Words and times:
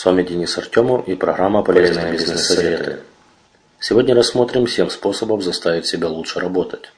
с 0.00 0.04
вами 0.06 0.22
Денис 0.22 0.56
Артемов 0.56 1.06
и 1.08 1.14
программа 1.14 1.62
«Полезные 1.62 2.12
бизнес-советы». 2.12 3.00
Сегодня 3.78 4.14
рассмотрим 4.14 4.66
7 4.66 4.88
способов 4.88 5.42
заставить 5.42 5.84
себя 5.84 6.08
лучше 6.08 6.40
работать. 6.40 6.90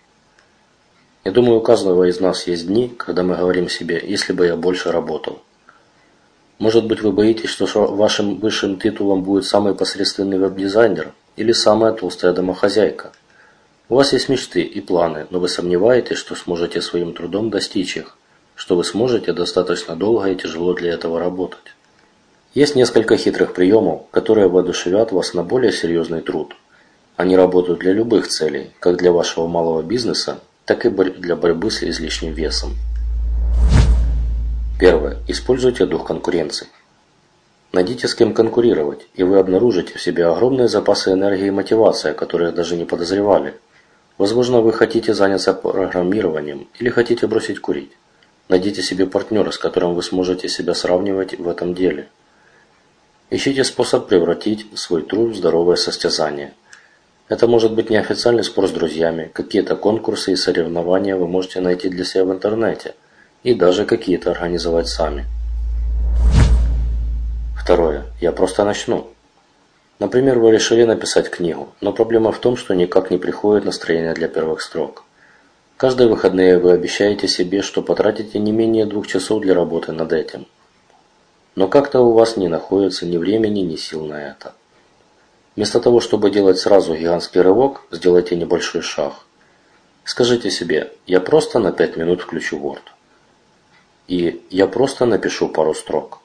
Я 1.25 1.33
думаю, 1.33 1.59
у 1.59 1.63
каждого 1.63 2.05
из 2.05 2.21
нас 2.21 2.47
есть 2.47 2.69
дни, 2.69 2.95
когда 2.97 3.25
мы 3.25 3.35
говорим 3.35 3.69
себе 3.69 4.01
«если 4.07 4.33
бы 4.33 4.47
я 4.47 4.55
больше 4.55 4.93
работал». 4.93 5.43
Может 6.61 6.87
быть, 6.87 7.03
вы 7.03 7.11
боитесь, 7.11 7.51
что 7.51 7.67
вашим 7.67 8.37
высшим 8.39 8.79
титулом 8.79 9.25
будет 9.25 9.47
самый 9.47 9.75
посредственный 9.75 10.39
веб-дизайнер 10.39 11.13
или 11.35 11.51
самая 11.51 11.95
толстая 11.95 12.33
домохозяйка. 12.33 13.11
У 13.89 13.97
вас 13.97 14.13
есть 14.13 14.29
мечты 14.29 14.61
и 14.63 14.81
планы, 14.81 15.27
но 15.31 15.41
вы 15.41 15.49
сомневаетесь, 15.49 16.19
что 16.19 16.37
сможете 16.37 16.81
своим 16.81 17.15
трудом 17.15 17.51
достичь 17.51 17.97
их, 17.97 18.17
что 18.55 18.77
вы 18.77 18.85
сможете 18.85 19.33
достаточно 19.33 19.97
долго 19.97 20.29
и 20.29 20.37
тяжело 20.37 20.73
для 20.75 20.93
этого 20.93 21.19
работать. 21.19 21.75
Есть 22.55 22.77
несколько 22.77 23.17
хитрых 23.17 23.55
приемов, 23.55 24.03
которые 24.11 24.49
воодушевят 24.49 25.13
вас 25.13 25.35
на 25.35 25.43
более 25.43 25.73
серьезный 25.73 26.21
труд– 26.21 26.55
они 27.17 27.37
работают 27.37 27.81
для 27.81 27.93
любых 27.93 28.29
целей, 28.29 28.71
как 28.81 28.97
для 28.97 29.13
вашего 29.13 29.47
малого 29.47 29.83
бизнеса, 29.83 30.41
так 30.65 30.87
и 30.87 30.89
для 30.89 31.37
борьбы 31.37 31.71
с 31.71 31.83
излишним 31.83 32.33
весом. 32.33 32.73
Первое. 34.81 35.19
Используйте 35.29 35.87
дух 35.87 36.07
конкуренции. 36.07 36.67
Найдите 37.73 38.09
с 38.09 38.15
кем 38.15 38.35
конкурировать, 38.35 39.07
и 39.15 39.23
вы 39.23 39.39
обнаружите 39.39 39.97
в 39.97 40.03
себе 40.03 40.27
огромные 40.27 40.69
запасы 40.69 41.13
энергии 41.13 41.47
и 41.47 41.51
мотивации, 41.51 42.11
о 42.11 42.15
которых 42.15 42.55
даже 42.55 42.77
не 42.77 42.85
подозревали. 42.85 43.55
Возможно, 44.19 44.61
вы 44.61 44.73
хотите 44.73 45.15
заняться 45.15 45.55
программированием 45.55 46.69
или 46.79 46.89
хотите 46.89 47.27
бросить 47.27 47.61
курить. 47.61 47.93
Найдите 48.49 48.83
себе 48.83 49.07
партнера, 49.07 49.51
с 49.51 49.59
которым 49.59 49.95
вы 49.95 50.03
сможете 50.03 50.49
себя 50.49 50.75
сравнивать 50.75 51.39
в 51.39 51.49
этом 51.49 51.75
деле. 51.75 52.09
Ищите 53.33 53.65
способ 53.65 54.07
превратить 54.07 54.67
свой 54.75 55.03
труд 55.03 55.33
в 55.33 55.37
здоровое 55.37 55.77
состязание– 55.77 56.53
это 57.33 57.47
может 57.47 57.73
быть 57.73 57.89
неофициальный 57.89 58.45
спор 58.45 58.69
с 58.69 58.73
друзьями, 58.73 59.31
какие-то 59.33 59.75
конкурсы 59.75 60.33
и 60.33 60.37
соревнования 60.37 61.17
вы 61.17 61.27
можете 61.27 61.61
найти 61.61 61.89
для 61.89 62.05
себя 62.05 62.27
в 62.27 62.31
интернете 62.31 62.95
и 63.43 63.55
даже 63.55 63.87
какие-то 63.87 64.33
организовать 64.33 64.89
сами. 64.89 65.25
Второе. 67.59 68.05
Я 68.21 68.33
просто 68.33 68.65
начну. 68.65 69.07
Например, 69.99 70.39
вы 70.39 70.51
решили 70.51 70.85
написать 70.85 71.31
книгу, 71.31 71.73
но 71.81 71.95
проблема 71.95 72.33
в 72.33 72.39
том, 72.39 72.59
что 72.59 72.75
никак 72.75 73.11
не 73.11 73.17
приходит 73.17 73.65
настроение 73.65 74.13
для 74.13 74.29
первых 74.29 74.61
строк. 74.61 75.05
Каждые 75.79 76.11
выходные 76.11 76.59
вы 76.59 76.73
обещаете 76.73 77.29
себе, 77.29 77.63
что 77.63 77.81
потратите 77.81 78.39
не 78.41 78.53
менее 78.53 78.85
двух 78.85 79.07
часов 79.07 79.41
для 79.41 79.55
работы 79.55 79.93
над 79.93 80.13
этим. 80.13 80.47
Но 81.55 81.69
как-то 81.69 82.01
у 82.01 82.13
вас 82.13 82.37
не 82.37 82.49
находится 82.49 83.07
ни 83.07 83.17
времени, 83.17 83.61
ни 83.61 83.77
сил 83.77 84.07
на 84.07 84.15
это. 84.15 84.55
Вместо 85.55 85.81
того, 85.81 86.01
чтобы 86.01 86.31
делать 86.31 86.59
сразу 86.59 86.95
гигантский 86.95 87.43
рывок, 87.43 87.83
сделайте 87.91 88.37
небольшой 88.37 88.81
шаг. 88.81 89.13
Скажите 90.05 90.51
себе, 90.51 90.93
я 91.07 91.21
просто 91.21 91.59
на 91.59 91.73
5 91.73 91.97
минут 91.97 92.23
включу 92.23 92.59
Word. 92.59 92.83
И 94.09 94.43
я 94.51 94.67
просто 94.67 95.05
напишу 95.05 95.49
пару 95.49 95.75
строк. 95.75 96.21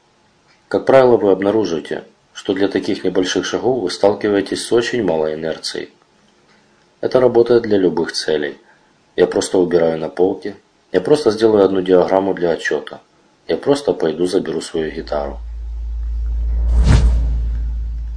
Как 0.70 0.86
правило, 0.86 1.18
вы 1.18 1.32
обнаружите, 1.32 2.06
что 2.34 2.54
для 2.54 2.70
таких 2.70 3.04
небольших 3.04 3.46
шагов 3.46 3.82
вы 3.82 3.92
сталкиваетесь 3.92 4.66
с 4.66 4.72
очень 4.72 5.04
малой 5.04 5.36
инерцией. 5.36 5.90
Это 7.02 7.20
работает 7.20 7.64
для 7.64 7.78
любых 7.78 8.14
целей. 8.14 8.58
Я 9.16 9.28
просто 9.28 9.58
убираю 9.58 9.98
на 10.00 10.10
полке. 10.10 10.56
Я 10.92 11.02
просто 11.02 11.32
сделаю 11.32 11.66
одну 11.66 11.82
диаграмму 11.82 12.34
для 12.34 12.52
отчета. 12.52 13.02
Я 13.48 13.56
просто 13.56 13.94
пойду 13.94 14.26
заберу 14.26 14.60
свою 14.60 14.92
гитару. 14.92 15.40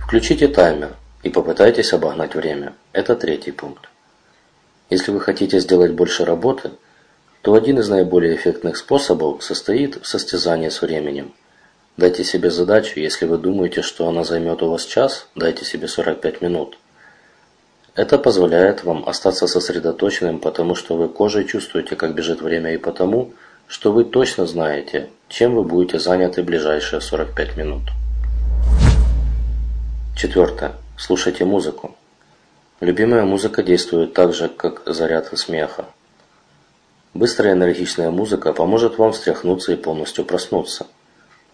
Включите 0.03 0.49
таймер 0.49 0.97
и 1.23 1.31
попытайтесь 1.31 1.93
обогнать 1.93 2.35
время. 2.35 2.75
Это 2.93 3.15
третий 3.15 3.53
пункт. 3.53 3.89
Если 4.89 5.13
вы 5.13 5.21
хотите 5.21 5.61
сделать 5.61 5.93
больше 5.93 6.25
работы, 6.25 6.73
то 7.43 7.55
один 7.55 7.79
из 7.79 7.89
наиболее 7.89 8.35
эффектных 8.35 8.77
способов 8.77 9.45
состоит 9.45 10.03
в 10.03 10.07
состязании 10.07 10.69
с 10.69 10.83
временем. 10.83 11.33
Дайте 11.97 12.25
себе 12.25 12.51
задачу, 12.51 12.99
если 12.99 13.27
вы 13.27 13.39
думаете, 13.39 13.83
что 13.83 14.09
она 14.09 14.25
займет 14.25 14.63
у 14.63 14.71
вас 14.71 14.85
час, 14.85 15.29
дайте 15.37 15.65
себе 15.65 15.87
45 15.87 16.41
минут. 16.41 16.77
Это 17.95 18.19
позволяет 18.19 18.83
вам 18.83 19.09
остаться 19.09 19.47
сосредоточенным, 19.47 20.41
потому 20.41 20.75
что 20.75 20.97
вы 20.97 21.09
кожей 21.09 21.45
чувствуете, 21.45 21.95
как 21.95 22.15
бежит 22.15 22.41
время, 22.41 22.75
и 22.75 22.79
потому, 22.79 23.33
что 23.71 23.93
вы 23.93 24.03
точно 24.05 24.47
знаете, 24.47 25.11
чем 25.29 25.55
вы 25.55 25.63
будете 25.63 26.01
заняты 26.01 26.43
ближайшие 26.43 27.01
45 27.01 27.57
минут. 27.57 27.83
Четвертое. 30.17 30.73
Слушайте 30.99 31.45
музыку. 31.45 31.95
Любимая 32.81 33.25
музыка 33.25 33.63
действует 33.63 34.13
так 34.13 34.35
же, 34.35 34.49
как 34.49 34.83
заряд 34.87 35.39
смеха. 35.39 35.85
Быстрая 37.15 37.53
энергичная 37.53 38.11
музыка 38.11 38.53
поможет 38.53 38.99
вам 38.99 39.13
встряхнуться 39.13 39.73
и 39.73 39.77
полностью 39.77 40.25
проснуться. 40.25 40.89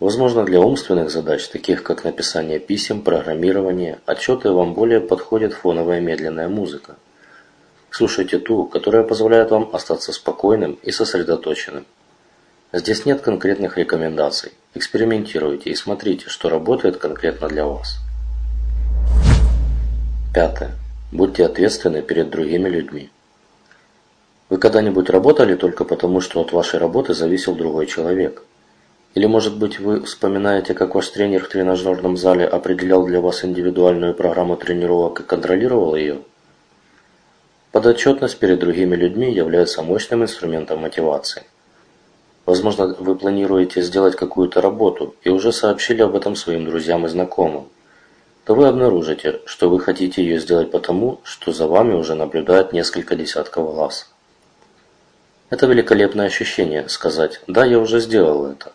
Возможно, 0.00 0.44
для 0.44 0.60
умственных 0.60 1.10
задач, 1.10 1.46
таких 1.48 1.82
как 1.82 2.04
написание 2.04 2.58
писем, 2.58 3.02
программирование, 3.02 3.98
отчеты 4.06 4.52
вам 4.52 4.72
более 4.72 5.00
подходит 5.00 5.52
фоновая 5.52 6.00
медленная 6.00 6.48
музыка. 6.48 6.96
Слушайте 7.90 8.38
ту, 8.38 8.64
которая 8.64 9.02
позволяет 9.02 9.50
вам 9.50 9.68
остаться 9.74 10.12
спокойным 10.12 10.78
и 10.82 10.90
сосредоточенным. 10.90 11.84
Здесь 12.72 13.06
нет 13.06 13.20
конкретных 13.20 13.78
рекомендаций. 13.78 14.52
Экспериментируйте 14.74 15.70
и 15.70 15.74
смотрите, 15.76 16.28
что 16.28 16.48
работает 16.48 16.96
конкретно 16.96 17.48
для 17.48 17.64
вас. 17.64 17.98
Пятое. 20.34 20.72
Будьте 21.12 21.46
ответственны 21.46 22.02
перед 22.02 22.28
другими 22.30 22.68
людьми. 22.68 23.10
Вы 24.50 24.58
когда-нибудь 24.58 25.08
работали 25.10 25.54
только 25.54 25.84
потому, 25.84 26.20
что 26.20 26.40
от 26.40 26.52
вашей 26.52 26.80
работы 26.80 27.14
зависел 27.14 27.54
другой 27.54 27.86
человек? 27.86 28.42
Или, 29.14 29.26
может 29.26 29.56
быть, 29.58 29.78
вы 29.78 30.02
вспоминаете, 30.02 30.74
как 30.74 30.94
ваш 30.94 31.08
тренер 31.08 31.44
в 31.44 31.48
тренажерном 31.48 32.16
зале 32.16 32.46
определял 32.46 33.06
для 33.06 33.20
вас 33.20 33.44
индивидуальную 33.44 34.12
программу 34.12 34.56
тренировок 34.56 35.20
и 35.20 35.22
контролировал 35.22 35.94
ее? 35.94 36.18
Подотчетность 37.70 38.38
перед 38.38 38.58
другими 38.58 38.96
людьми 38.96 39.32
является 39.32 39.82
мощным 39.82 40.24
инструментом 40.24 40.80
мотивации. 40.80 41.44
Возможно, 42.46 42.94
вы 43.00 43.16
планируете 43.16 43.82
сделать 43.82 44.14
какую-то 44.14 44.60
работу 44.60 45.16
и 45.22 45.30
уже 45.30 45.52
сообщили 45.52 46.00
об 46.02 46.14
этом 46.14 46.36
своим 46.36 46.64
друзьям 46.64 47.04
и 47.04 47.08
знакомым. 47.08 47.68
То 48.44 48.54
вы 48.54 48.68
обнаружите, 48.68 49.40
что 49.46 49.68
вы 49.68 49.80
хотите 49.80 50.22
ее 50.22 50.38
сделать 50.38 50.70
потому, 50.70 51.20
что 51.24 51.52
за 51.52 51.66
вами 51.66 51.94
уже 51.94 52.14
наблюдают 52.14 52.72
несколько 52.72 53.16
десятков 53.16 53.74
глаз. 53.74 54.08
Это 55.50 55.66
великолепное 55.66 56.26
ощущение 56.26 56.88
сказать 56.88 57.40
«да, 57.48 57.64
я 57.64 57.80
уже 57.80 57.98
сделал 57.98 58.46
это» 58.46 58.72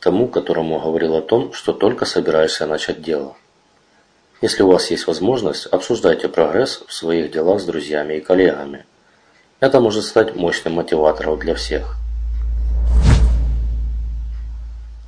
тому, 0.00 0.28
которому 0.28 0.78
говорил 0.80 1.14
о 1.16 1.22
том, 1.22 1.54
что 1.54 1.72
только 1.72 2.04
собираешься 2.04 2.66
начать 2.66 3.00
дело. 3.00 3.36
Если 4.42 4.62
у 4.62 4.68
вас 4.68 4.90
есть 4.90 5.06
возможность, 5.06 5.66
обсуждайте 5.66 6.28
прогресс 6.28 6.82
в 6.86 6.92
своих 6.92 7.30
делах 7.30 7.60
с 7.60 7.64
друзьями 7.64 8.14
и 8.14 8.20
коллегами. 8.20 8.84
Это 9.60 9.80
может 9.80 10.04
стать 10.04 10.36
мощным 10.36 10.74
мотиватором 10.74 11.38
для 11.38 11.54
всех. 11.54 12.03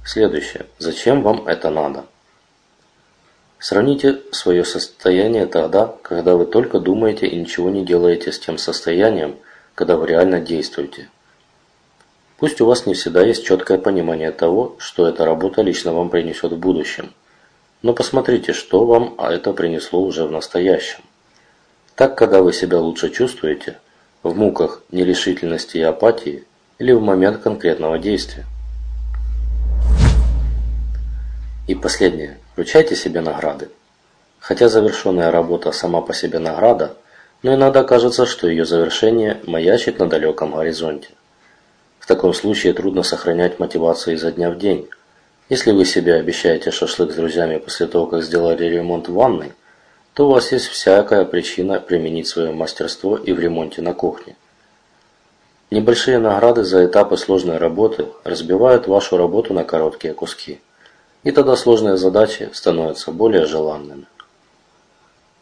Следующее. 0.07 0.67
Зачем 0.79 1.23
вам 1.23 1.49
это 1.49 1.69
надо? 1.69 2.05
Сравните 3.59 4.21
свое 4.31 4.65
состояние 4.65 5.47
тогда, 5.47 5.97
когда 6.03 6.37
вы 6.37 6.47
только 6.47 6.79
думаете 6.79 7.27
и 7.27 7.37
ничего 7.37 7.71
не 7.71 7.85
делаете 7.85 8.31
с 8.31 8.39
тем 8.39 8.57
состоянием, 8.57 9.37
когда 9.75 9.97
вы 9.97 10.07
реально 10.07 10.41
действуете. 10.41 11.11
Пусть 12.39 12.61
у 12.61 12.67
вас 12.67 12.87
не 12.87 12.95
всегда 12.95 13.23
есть 13.23 13.45
четкое 13.45 13.79
понимание 13.79 14.31
того, 14.31 14.77
что 14.79 15.09
эта 15.09 15.25
работа 15.25 15.63
лично 15.63 15.93
вам 15.93 16.09
принесет 16.09 16.53
в 16.53 16.59
будущем. 16.59 17.13
Но 17.83 17.93
посмотрите, 17.93 18.53
что 18.53 18.85
вам 18.85 19.17
это 19.19 19.53
принесло 19.53 20.01
уже 20.01 20.25
в 20.25 20.31
настоящем. 20.31 21.01
Так, 21.97 22.17
когда 22.17 22.43
вы 22.43 22.53
себя 22.53 22.79
лучше 22.79 23.11
чувствуете, 23.11 23.79
в 24.23 24.37
муках 24.37 24.83
нерешительности 24.93 25.79
и 25.79 25.83
апатии 25.83 26.45
или 26.79 26.93
в 26.93 27.03
момент 27.03 27.43
конкретного 27.43 27.99
действия. 27.99 28.47
Последнее. 31.77 32.39
Вручайте 32.55 32.97
себе 32.97 33.21
награды. 33.21 33.69
Хотя 34.41 34.69
завершенная 34.69 35.31
работа 35.31 35.73
сама 35.73 36.01
по 36.01 36.13
себе 36.13 36.39
награда, 36.39 36.97
но 37.43 37.55
иногда 37.55 37.85
кажется, 37.85 38.27
что 38.27 38.49
ее 38.49 38.65
завершение 38.65 39.41
маячит 39.47 39.99
на 39.99 40.09
далеком 40.09 40.55
горизонте. 40.55 41.11
В 41.99 42.07
таком 42.07 42.35
случае 42.35 42.73
трудно 42.73 43.03
сохранять 43.03 43.59
мотивацию 43.59 44.15
изо 44.15 44.31
дня 44.31 44.51
в 44.51 44.59
день. 44.59 44.89
Если 45.49 45.73
вы 45.73 45.85
себе 45.85 46.15
обещаете 46.15 46.71
шашлык 46.71 47.13
с 47.13 47.17
друзьями 47.17 47.59
после 47.59 47.87
того, 47.87 48.07
как 48.07 48.23
сделали 48.23 48.65
ремонт 48.65 49.09
в 49.09 49.15
ванной, 49.15 49.53
то 50.15 50.27
у 50.27 50.33
вас 50.33 50.53
есть 50.53 50.67
всякая 50.67 51.25
причина 51.25 51.79
применить 51.79 52.27
свое 52.27 52.53
мастерство 52.53 53.17
и 53.17 53.33
в 53.33 53.39
ремонте 53.41 53.83
на 53.83 53.93
кухне. 53.93 54.37
Небольшие 55.71 56.19
награды 56.19 56.63
за 56.63 56.87
этапы 56.87 57.17
сложной 57.17 57.59
работы 57.59 58.07
разбивают 58.23 58.87
вашу 58.87 59.17
работу 59.17 59.53
на 59.53 59.65
короткие 59.65 60.15
куски. 60.15 60.61
И 61.27 61.33
тогда 61.33 61.57
сложные 61.57 61.97
задачи 61.97 62.51
становятся 62.53 63.11
более 63.11 63.47
желанными. 63.47 64.07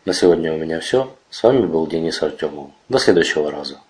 На 0.07 0.15
сегодня 0.15 0.55
у 0.55 0.57
меня 0.57 0.81
все. 0.81 1.15
С 1.29 1.43
вами 1.43 1.67
был 1.67 1.87
Денис 1.87 2.23
Артемов. 2.23 2.71
До 2.89 2.99
следующего 2.99 3.51
раза. 3.51 3.81